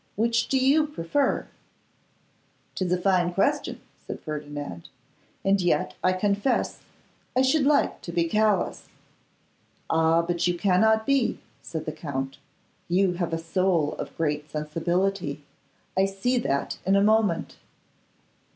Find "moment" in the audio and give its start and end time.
17.03-17.57